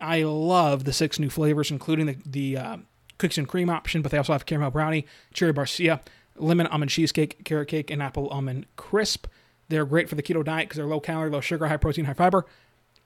I 0.00 0.22
love 0.22 0.84
the 0.84 0.92
six 0.92 1.18
new 1.18 1.30
flavors, 1.30 1.70
including 1.70 2.06
the, 2.06 2.16
the 2.24 2.56
uh, 2.56 2.76
cookies 3.18 3.38
and 3.38 3.48
cream 3.48 3.68
option, 3.68 4.02
but 4.02 4.10
they 4.10 4.18
also 4.18 4.32
have 4.32 4.46
caramel 4.46 4.70
brownie, 4.70 5.06
cherry 5.32 5.52
barcia, 5.52 6.00
lemon 6.36 6.66
almond 6.68 6.90
cheesecake, 6.90 7.44
carrot 7.44 7.68
cake, 7.68 7.90
and 7.90 8.02
apple 8.02 8.28
almond 8.28 8.66
crisp. 8.76 9.26
They're 9.68 9.84
great 9.84 10.08
for 10.08 10.14
the 10.14 10.22
keto 10.22 10.44
diet 10.44 10.68
because 10.68 10.76
they're 10.76 10.86
low 10.86 11.00
calorie, 11.00 11.30
low 11.30 11.40
sugar, 11.40 11.66
high 11.66 11.76
protein, 11.76 12.06
high 12.06 12.14
fiber. 12.14 12.46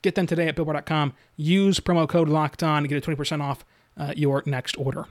Get 0.02 0.14
them 0.14 0.26
today 0.26 0.48
at 0.48 0.56
BuiltBar.com. 0.56 1.14
Use 1.36 1.80
promo 1.80 2.08
code 2.08 2.28
Locked 2.28 2.62
On 2.62 2.82
to 2.82 2.88
get 2.88 3.06
a 3.06 3.10
20% 3.10 3.40
off 3.40 3.64
uh, 3.96 4.12
your 4.16 4.42
next 4.46 4.76
order. 4.76 5.06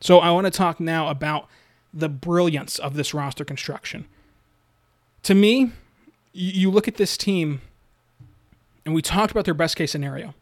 So 0.00 0.18
I 0.18 0.30
want 0.30 0.46
to 0.46 0.50
talk 0.50 0.80
now 0.80 1.08
about 1.08 1.48
the 1.92 2.08
brilliance 2.08 2.78
of 2.78 2.94
this 2.94 3.14
roster 3.14 3.44
construction. 3.44 4.06
To 5.24 5.34
me, 5.34 5.72
you 6.32 6.70
look 6.70 6.86
at 6.86 6.96
this 6.96 7.16
team, 7.16 7.60
and 8.84 8.94
we 8.94 9.02
talked 9.02 9.30
about 9.30 9.44
their 9.44 9.54
best 9.54 9.76
case 9.76 9.90
scenario. 9.90 10.34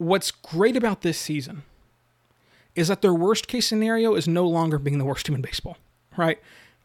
What's 0.00 0.30
great 0.30 0.76
about 0.76 1.02
this 1.02 1.18
season 1.18 1.62
is 2.74 2.88
that 2.88 3.02
their 3.02 3.12
worst 3.12 3.48
case 3.48 3.66
scenario 3.66 4.14
is 4.14 4.26
no 4.26 4.46
longer 4.46 4.78
being 4.78 4.96
the 4.96 5.04
worst 5.04 5.26
team 5.26 5.34
in 5.34 5.42
baseball, 5.42 5.76
right? 6.16 6.38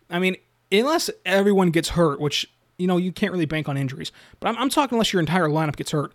I 0.10 0.20
mean, 0.20 0.36
unless 0.72 1.10
everyone 1.26 1.72
gets 1.72 1.90
hurt, 1.90 2.20
which 2.20 2.50
you 2.78 2.88
know, 2.88 2.98
you 2.98 3.12
can't 3.12 3.32
really 3.32 3.46
bank 3.46 3.70
on 3.70 3.78
injuries. 3.78 4.12
But 4.40 4.50
I'm, 4.50 4.58
I'm 4.58 4.70
talking 4.70 4.96
unless 4.96 5.14
your 5.14 5.20
entire 5.20 5.48
lineup 5.48 5.76
gets 5.76 5.92
hurt. 5.92 6.14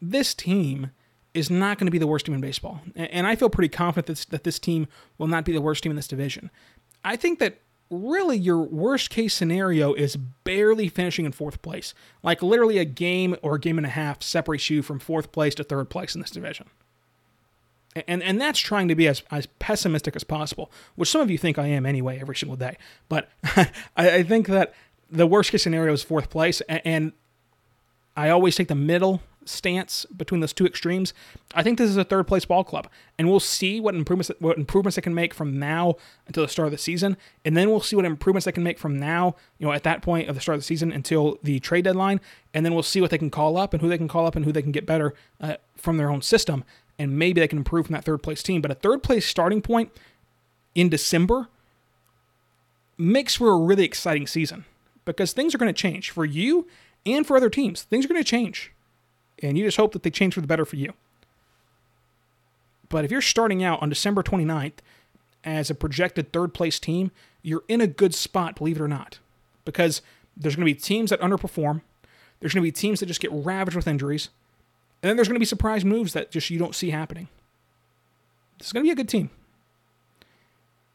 This 0.00 0.34
team 0.34 0.90
is 1.32 1.50
not 1.50 1.78
going 1.78 1.86
to 1.86 1.92
be 1.92 1.98
the 1.98 2.06
worst 2.06 2.26
team 2.26 2.34
in 2.34 2.40
baseball. 2.40 2.80
And, 2.94 3.10
and 3.10 3.26
I 3.26 3.36
feel 3.36 3.50
pretty 3.50 3.68
confident 3.68 4.06
that 4.06 4.12
this, 4.12 4.24
that 4.26 4.44
this 4.44 4.58
team 4.58 4.86
will 5.18 5.26
not 5.26 5.44
be 5.44 5.52
the 5.52 5.60
worst 5.60 5.82
team 5.82 5.90
in 5.90 5.96
this 5.96 6.08
division. 6.08 6.50
I 7.04 7.16
think 7.16 7.38
that 7.38 7.58
really 7.94 8.36
your 8.36 8.58
worst 8.58 9.10
case 9.10 9.34
scenario 9.34 9.94
is 9.94 10.16
barely 10.16 10.88
finishing 10.88 11.24
in 11.24 11.32
fourth 11.32 11.62
place. 11.62 11.94
Like 12.22 12.42
literally 12.42 12.78
a 12.78 12.84
game 12.84 13.36
or 13.42 13.56
a 13.56 13.60
game 13.60 13.78
and 13.78 13.86
a 13.86 13.90
half 13.90 14.22
separates 14.22 14.70
you 14.70 14.82
from 14.82 14.98
fourth 14.98 15.32
place 15.32 15.54
to 15.56 15.64
third 15.64 15.90
place 15.90 16.14
in 16.14 16.20
this 16.20 16.30
division. 16.30 16.66
And 18.08 18.22
and 18.22 18.40
that's 18.40 18.58
trying 18.58 18.88
to 18.88 18.96
be 18.96 19.06
as, 19.06 19.22
as 19.30 19.46
pessimistic 19.60 20.16
as 20.16 20.24
possible, 20.24 20.70
which 20.96 21.08
some 21.08 21.20
of 21.20 21.30
you 21.30 21.38
think 21.38 21.58
I 21.58 21.68
am 21.68 21.86
anyway 21.86 22.18
every 22.20 22.34
single 22.34 22.56
day. 22.56 22.76
But 23.08 23.28
I, 23.44 23.70
I 23.96 24.22
think 24.24 24.48
that 24.48 24.74
the 25.10 25.26
worst 25.26 25.52
case 25.52 25.62
scenario 25.62 25.92
is 25.92 26.02
fourth 26.02 26.28
place, 26.28 26.60
and 26.62 27.12
I 28.16 28.30
always 28.30 28.56
take 28.56 28.66
the 28.68 28.74
middle 28.74 29.22
stance 29.46 30.04
between 30.06 30.40
those 30.40 30.52
two 30.52 30.66
extremes. 30.66 31.14
I 31.54 31.62
think 31.62 31.78
this 31.78 31.90
is 31.90 31.96
a 31.96 32.04
third 32.04 32.26
place 32.26 32.44
ball 32.44 32.64
club, 32.64 32.88
and 33.18 33.28
we'll 33.28 33.40
see 33.40 33.80
what 33.80 33.94
improvements 33.94 34.30
what 34.38 34.58
improvements 34.58 34.96
they 34.96 35.02
can 35.02 35.14
make 35.14 35.34
from 35.34 35.58
now 35.58 35.96
until 36.26 36.42
the 36.42 36.48
start 36.48 36.66
of 36.66 36.72
the 36.72 36.78
season, 36.78 37.16
and 37.44 37.56
then 37.56 37.70
we'll 37.70 37.80
see 37.80 37.96
what 37.96 38.04
improvements 38.04 38.44
they 38.44 38.52
can 38.52 38.62
make 38.62 38.78
from 38.78 38.98
now, 38.98 39.36
you 39.58 39.66
know, 39.66 39.72
at 39.72 39.82
that 39.84 40.02
point 40.02 40.28
of 40.28 40.34
the 40.34 40.40
start 40.40 40.54
of 40.54 40.60
the 40.60 40.66
season 40.66 40.92
until 40.92 41.38
the 41.42 41.60
trade 41.60 41.84
deadline, 41.84 42.20
and 42.52 42.64
then 42.64 42.74
we'll 42.74 42.82
see 42.82 43.00
what 43.00 43.10
they 43.10 43.18
can 43.18 43.30
call 43.30 43.56
up 43.56 43.72
and 43.72 43.82
who 43.82 43.88
they 43.88 43.98
can 43.98 44.08
call 44.08 44.26
up 44.26 44.36
and 44.36 44.44
who 44.44 44.52
they 44.52 44.62
can 44.62 44.72
get 44.72 44.86
better 44.86 45.14
uh, 45.40 45.56
from 45.76 45.96
their 45.96 46.10
own 46.10 46.22
system, 46.22 46.64
and 46.98 47.18
maybe 47.18 47.40
they 47.40 47.48
can 47.48 47.58
improve 47.58 47.86
from 47.86 47.94
that 47.94 48.04
third 48.04 48.22
place 48.22 48.42
team. 48.42 48.60
But 48.60 48.70
a 48.70 48.74
third 48.74 49.02
place 49.02 49.26
starting 49.26 49.62
point 49.62 49.90
in 50.74 50.88
December 50.88 51.48
makes 52.96 53.34
for 53.34 53.50
a 53.50 53.58
really 53.58 53.84
exciting 53.84 54.26
season 54.26 54.64
because 55.04 55.32
things 55.32 55.54
are 55.54 55.58
going 55.58 55.72
to 55.72 55.80
change 55.80 56.10
for 56.10 56.24
you 56.24 56.66
and 57.06 57.26
for 57.26 57.36
other 57.36 57.50
teams. 57.50 57.82
Things 57.82 58.04
are 58.04 58.08
going 58.08 58.22
to 58.22 58.28
change. 58.28 58.72
And 59.42 59.58
you 59.58 59.64
just 59.64 59.76
hope 59.76 59.92
that 59.92 60.02
they 60.02 60.10
change 60.10 60.34
for 60.34 60.40
the 60.40 60.46
better 60.46 60.64
for 60.64 60.76
you. 60.76 60.92
But 62.88 63.04
if 63.04 63.10
you're 63.10 63.20
starting 63.20 63.64
out 63.64 63.82
on 63.82 63.88
December 63.88 64.22
29th 64.22 64.74
as 65.42 65.70
a 65.70 65.74
projected 65.74 66.32
third 66.32 66.54
place 66.54 66.78
team, 66.78 67.10
you're 67.42 67.64
in 67.68 67.80
a 67.80 67.86
good 67.86 68.14
spot, 68.14 68.56
believe 68.56 68.76
it 68.76 68.82
or 68.82 68.88
not. 68.88 69.18
Because 69.64 70.02
there's 70.36 70.56
going 70.56 70.66
to 70.66 70.72
be 70.72 70.80
teams 70.80 71.10
that 71.10 71.20
underperform, 71.20 71.82
there's 72.40 72.54
going 72.54 72.62
to 72.62 72.68
be 72.68 72.72
teams 72.72 73.00
that 73.00 73.06
just 73.06 73.20
get 73.20 73.30
ravaged 73.32 73.76
with 73.76 73.88
injuries, 73.88 74.28
and 75.02 75.08
then 75.08 75.16
there's 75.16 75.28
going 75.28 75.36
to 75.36 75.40
be 75.40 75.46
surprise 75.46 75.84
moves 75.84 76.12
that 76.12 76.30
just 76.30 76.50
you 76.50 76.58
don't 76.58 76.74
see 76.74 76.90
happening. 76.90 77.28
This 78.58 78.68
is 78.68 78.72
going 78.72 78.84
to 78.84 78.88
be 78.88 78.92
a 78.92 78.96
good 78.96 79.08
team. 79.08 79.30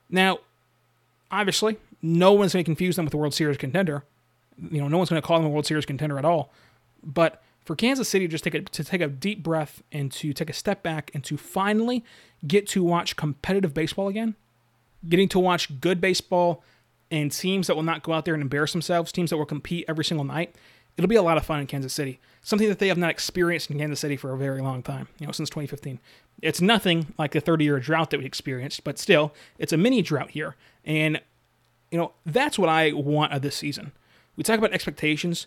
Now, 0.10 0.39
obviously, 1.29 1.77
no 2.01 2.34
one's 2.34 2.53
going 2.53 2.63
to 2.63 2.67
confuse 2.67 2.96
them 2.96 3.05
with 3.05 3.13
a 3.13 3.17
World 3.17 3.34
Series 3.34 3.58
contender. 3.58 4.03
You 4.72 4.81
know, 4.81 4.88
no 4.88 4.98
one's 4.98 5.10
going 5.10 5.22
to 5.22 5.27
call 5.27 5.38
them 5.38 5.46
a 5.46 5.50
World 5.50 5.65
Series 5.65 5.86
contender 5.86 6.17
at 6.17 6.25
all. 6.25 6.51
But 7.03 7.41
for 7.70 7.76
Kansas 7.76 8.10
City 8.10 8.28
just 8.28 8.44
take 8.44 8.56
a, 8.56 8.62
to 8.62 8.84
take 8.84 9.00
a 9.00 9.08
deep 9.08 9.44
breath 9.44 9.84
and 9.92 10.12
to 10.14 10.34
take 10.34 10.50
a 10.50 10.54
step 10.54 10.82
back 10.82 11.12
and 11.14 11.24
to 11.24 11.38
finally 11.38 12.04
get 12.48 12.66
to 12.70 12.84
watch 12.84 13.16
competitive 13.16 13.76
baseball 13.76 14.08
again, 14.08 14.34
getting 15.08 15.30
to 15.30 15.38
watch 15.38 15.80
good 15.80 16.02
baseball 16.02 16.64
and 17.12 17.32
teams 17.32 17.68
that 17.68 17.76
will 17.76 17.84
not 17.84 18.02
go 18.02 18.12
out 18.14 18.26
there 18.26 18.34
and 18.34 18.42
embarrass 18.42 18.72
themselves, 18.72 19.12
teams 19.12 19.30
that 19.30 19.38
will 19.38 19.46
compete 19.46 19.86
every 19.88 20.04
single 20.04 20.26
night, 20.26 20.56
it'll 20.98 21.08
be 21.08 21.16
a 21.16 21.22
lot 21.22 21.38
of 21.38 21.46
fun 21.46 21.60
in 21.60 21.68
Kansas 21.68 21.94
City. 21.94 22.20
Something 22.42 22.70
that 22.70 22.80
they 22.80 22.88
have 22.88 22.98
not 22.98 23.12
experienced 23.12 23.70
in 23.70 23.78
Kansas 23.78 24.00
City 24.00 24.18
for 24.18 24.34
a 24.34 24.38
very 24.40 24.62
long 24.62 24.82
time, 24.82 25.08
you 25.20 25.28
know, 25.28 25.32
since 25.32 25.52
2015. 25.52 26.00
It's 26.42 26.62
nothing 26.62 27.14
like 27.20 27.34
the 27.34 27.40
30 27.40 27.66
year 27.66 27.80
drought 27.80 28.10
that 28.10 28.20
we 28.20 28.26
experienced, 28.26 28.84
but 28.84 28.98
still, 28.98 29.32
it's 29.60 29.74
a 29.74 29.78
mini 29.78 30.02
drought 30.02 30.32
here. 30.32 30.56
And 30.84 31.22
you 31.92 32.00
know, 32.00 32.14
that's 32.26 32.58
what 32.58 32.68
I 32.68 32.94
want 32.94 33.32
of 33.32 33.44
this 33.44 33.56
season. 33.56 33.92
We 34.36 34.44
talk 34.44 34.58
about 34.58 34.74
expectations. 34.74 35.46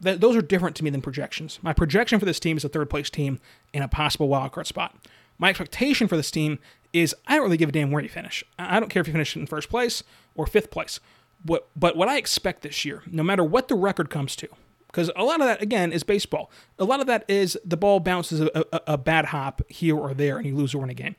That 0.00 0.20
those 0.20 0.36
are 0.36 0.42
different 0.42 0.76
to 0.76 0.84
me 0.84 0.90
than 0.90 1.02
projections. 1.02 1.58
My 1.62 1.72
projection 1.72 2.18
for 2.18 2.26
this 2.26 2.38
team 2.38 2.56
is 2.56 2.64
a 2.64 2.68
third 2.68 2.88
place 2.88 3.10
team 3.10 3.40
in 3.72 3.82
a 3.82 3.88
possible 3.88 4.28
wild 4.28 4.52
card 4.52 4.66
spot. 4.66 4.96
My 5.38 5.50
expectation 5.50 6.08
for 6.08 6.16
this 6.16 6.30
team 6.30 6.58
is 6.92 7.14
I 7.26 7.34
don't 7.34 7.44
really 7.44 7.56
give 7.56 7.68
a 7.68 7.72
damn 7.72 7.90
where 7.90 8.02
you 8.02 8.08
finish. 8.08 8.44
I 8.58 8.80
don't 8.80 8.88
care 8.88 9.00
if 9.00 9.06
you 9.06 9.12
finish 9.12 9.36
in 9.36 9.46
first 9.46 9.68
place 9.68 10.02
or 10.34 10.46
fifth 10.46 10.70
place. 10.70 11.00
But 11.44 11.68
but 11.76 11.96
what 11.96 12.08
I 12.08 12.16
expect 12.16 12.62
this 12.62 12.84
year, 12.84 13.02
no 13.06 13.22
matter 13.22 13.44
what 13.44 13.68
the 13.68 13.74
record 13.74 14.10
comes 14.10 14.36
to, 14.36 14.48
because 14.86 15.10
a 15.16 15.24
lot 15.24 15.40
of 15.40 15.46
that 15.46 15.62
again 15.62 15.92
is 15.92 16.02
baseball. 16.02 16.50
A 16.78 16.84
lot 16.84 17.00
of 17.00 17.06
that 17.06 17.24
is 17.28 17.58
the 17.64 17.76
ball 17.76 18.00
bounces 18.00 18.40
a, 18.40 18.64
a, 18.72 18.80
a 18.88 18.98
bad 18.98 19.26
hop 19.26 19.62
here 19.68 19.96
or 19.96 20.14
there 20.14 20.38
and 20.38 20.46
you 20.46 20.56
lose 20.56 20.74
or 20.74 20.78
win 20.78 20.90
a 20.90 20.94
game. 20.94 21.16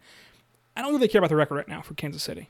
I 0.76 0.82
don't 0.82 0.94
really 0.94 1.08
care 1.08 1.20
about 1.20 1.30
the 1.30 1.36
record 1.36 1.56
right 1.56 1.68
now 1.68 1.82
for 1.82 1.94
Kansas 1.94 2.24
City 2.24 2.50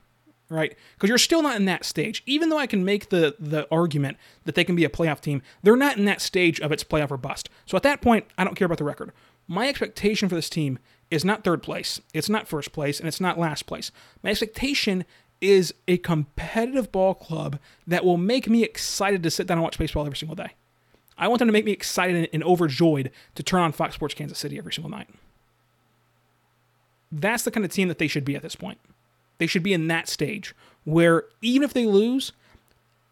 right? 0.49 0.75
Because 0.95 1.09
you're 1.09 1.17
still 1.17 1.41
not 1.41 1.55
in 1.55 1.65
that 1.65 1.85
stage. 1.85 2.23
Even 2.25 2.49
though 2.49 2.57
I 2.57 2.67
can 2.67 2.83
make 2.83 3.09
the 3.09 3.35
the 3.39 3.67
argument 3.71 4.17
that 4.45 4.55
they 4.55 4.63
can 4.63 4.75
be 4.75 4.85
a 4.85 4.89
playoff 4.89 5.21
team, 5.21 5.41
they're 5.63 5.75
not 5.75 5.97
in 5.97 6.05
that 6.05 6.21
stage 6.21 6.59
of 6.59 6.71
its 6.71 6.83
playoff 6.83 7.11
or 7.11 7.17
bust. 7.17 7.49
So 7.65 7.77
at 7.77 7.83
that 7.83 8.01
point, 8.01 8.25
I 8.37 8.43
don't 8.43 8.55
care 8.55 8.65
about 8.65 8.79
the 8.79 8.83
record. 8.83 9.11
My 9.47 9.67
expectation 9.67 10.29
for 10.29 10.35
this 10.35 10.49
team 10.49 10.79
is 11.09 11.25
not 11.25 11.43
third 11.43 11.63
place, 11.63 12.01
it's 12.13 12.29
not 12.29 12.47
first 12.47 12.71
place, 12.71 12.99
and 12.99 13.07
it's 13.07 13.21
not 13.21 13.39
last 13.39 13.65
place. 13.65 13.91
My 14.23 14.29
expectation 14.29 15.05
is 15.41 15.73
a 15.87 15.97
competitive 15.97 16.91
ball 16.91 17.13
club 17.13 17.59
that 17.87 18.03
will 18.03 18.17
make 18.17 18.49
me 18.49 18.63
excited 18.63 19.23
to 19.23 19.31
sit 19.31 19.47
down 19.47 19.57
and 19.57 19.63
watch 19.63 19.79
baseball 19.79 20.05
every 20.05 20.17
single 20.17 20.35
day. 20.35 20.51
I 21.17 21.27
want 21.27 21.39
them 21.39 21.47
to 21.47 21.53
make 21.53 21.65
me 21.65 21.71
excited 21.71 22.29
and 22.31 22.43
overjoyed 22.43 23.11
to 23.35 23.43
turn 23.43 23.61
on 23.61 23.71
Fox 23.71 23.95
Sports 23.95 24.13
Kansas 24.13 24.37
City 24.37 24.57
every 24.57 24.73
single 24.73 24.89
night. 24.89 25.09
That's 27.11 27.43
the 27.43 27.51
kind 27.51 27.65
of 27.65 27.71
team 27.71 27.87
that 27.87 27.97
they 27.97 28.07
should 28.07 28.25
be 28.25 28.35
at 28.35 28.41
this 28.41 28.55
point. 28.55 28.79
They 29.39 29.47
should 29.47 29.63
be 29.63 29.73
in 29.73 29.87
that 29.87 30.07
stage 30.07 30.53
where 30.85 31.23
even 31.41 31.63
if 31.63 31.73
they 31.73 31.85
lose, 31.85 32.31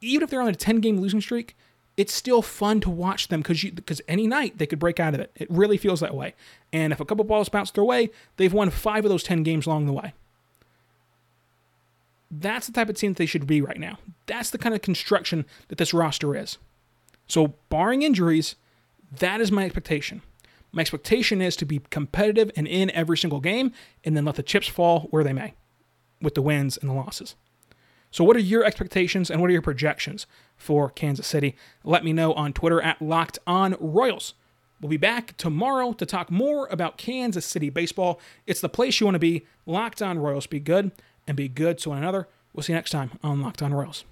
even 0.01 0.23
if 0.23 0.29
they're 0.29 0.41
on 0.41 0.47
a 0.47 0.55
10 0.55 0.79
game 0.79 0.99
losing 0.99 1.21
streak, 1.21 1.55
it's 1.95 2.13
still 2.13 2.43
fun 2.43 2.79
to 2.81 2.89
watch 2.89 3.29
them 3.29 3.41
because 3.41 3.63
because 3.63 4.01
any 4.07 4.27
night 4.27 4.59
they 4.59 4.67
could 4.67 4.77
break 4.77 4.99
out 4.99 5.15
of 5.15 5.19
it. 5.19 5.31
It 5.35 5.49
really 5.49 5.77
feels 5.77 5.99
that 6.01 6.13
way. 6.13 6.35
And 6.71 6.93
if 6.93 6.99
a 6.99 7.05
couple 7.05 7.23
balls 7.23 7.49
bounce 7.49 7.71
their 7.71 7.83
way, 7.83 8.11
they've 8.37 8.53
won 8.53 8.69
five 8.69 9.03
of 9.03 9.09
those 9.09 9.23
10 9.23 9.41
games 9.43 9.65
along 9.65 9.87
the 9.87 9.93
way. 9.93 10.13
That's 12.29 12.67
the 12.67 12.73
type 12.73 12.89
of 12.89 12.97
team 12.97 13.13
that 13.13 13.17
they 13.17 13.25
should 13.25 13.47
be 13.47 13.61
right 13.61 13.79
now. 13.79 13.97
That's 14.27 14.49
the 14.49 14.57
kind 14.57 14.75
of 14.75 14.81
construction 14.81 15.45
that 15.69 15.77
this 15.77 15.93
roster 15.93 16.35
is. 16.35 16.57
So, 17.25 17.55
barring 17.69 18.03
injuries, 18.03 18.55
that 19.17 19.39
is 19.41 19.51
my 19.51 19.63
expectation. 19.65 20.21
My 20.73 20.81
expectation 20.81 21.41
is 21.41 21.55
to 21.55 21.65
be 21.65 21.81
competitive 21.89 22.51
and 22.55 22.67
in 22.67 22.91
every 22.91 23.17
single 23.17 23.39
game 23.39 23.71
and 24.03 24.15
then 24.15 24.25
let 24.25 24.35
the 24.35 24.43
chips 24.43 24.67
fall 24.67 25.07
where 25.09 25.23
they 25.23 25.33
may 25.33 25.53
with 26.21 26.35
the 26.35 26.41
wins 26.41 26.77
and 26.77 26.89
the 26.89 26.93
losses. 26.93 27.35
So, 28.11 28.23
what 28.23 28.35
are 28.35 28.39
your 28.39 28.63
expectations 28.63 29.29
and 29.29 29.41
what 29.41 29.49
are 29.49 29.53
your 29.53 29.61
projections 29.61 30.25
for 30.55 30.89
Kansas 30.89 31.27
City? 31.27 31.55
Let 31.83 32.03
me 32.03 32.13
know 32.13 32.33
on 32.33 32.53
Twitter 32.53 32.81
at 32.81 33.01
Locked 33.01 33.39
On 33.45 33.75
Royals. 33.79 34.33
We'll 34.79 34.89
be 34.89 34.97
back 34.97 35.35
tomorrow 35.37 35.93
to 35.93 36.05
talk 36.05 36.31
more 36.31 36.67
about 36.67 36.97
Kansas 36.97 37.45
City 37.45 37.69
baseball. 37.69 38.19
It's 38.45 38.61
the 38.61 38.69
place 38.69 38.99
you 38.99 39.07
want 39.07 39.15
to 39.15 39.19
be. 39.19 39.45
Locked 39.65 40.01
On 40.01 40.19
Royals. 40.19 40.47
Be 40.47 40.59
good 40.59 40.91
and 41.27 41.35
be 41.35 41.49
good 41.49 41.77
to 41.79 41.89
one 41.89 41.97
another. 41.97 42.27
We'll 42.53 42.63
see 42.63 42.73
you 42.73 42.77
next 42.77 42.91
time 42.91 43.11
on 43.23 43.41
Locked 43.41 43.61
On 43.61 43.73
Royals. 43.73 44.05